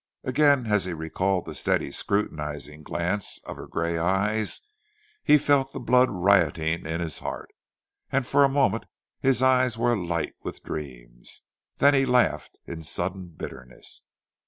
Again, 0.23 0.65
as 0.65 0.85
he 0.85 0.93
recalled 0.93 1.45
the 1.45 1.53
steady 1.53 1.91
scrutinizing 1.91 2.81
glance 2.81 3.39
of 3.45 3.55
her 3.55 3.67
grey 3.67 3.99
eyes, 3.99 4.61
he 5.23 5.37
felt 5.37 5.73
the 5.73 5.79
blood 5.79 6.09
rioting 6.09 6.87
in 6.87 7.01
his 7.01 7.19
heart, 7.19 7.53
and 8.11 8.25
for 8.25 8.43
a 8.43 8.49
moment 8.49 8.87
his 9.19 9.43
eyes 9.43 9.77
were 9.77 9.93
alight 9.93 10.33
with 10.41 10.63
dreams. 10.63 11.43
Then 11.77 11.93
he 11.93 12.07
laughed 12.07 12.57
in 12.65 12.81
sudden 12.81 13.27
bitterness. 13.27 14.01